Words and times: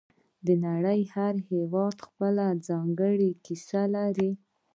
د 0.45 0.47
نړۍ 0.67 1.01
هر 1.15 1.35
هېواد 1.49 1.97
خپله 2.07 2.45
ځانګړې 2.67 3.29
کیسه 3.45 3.81
لري 3.95 4.31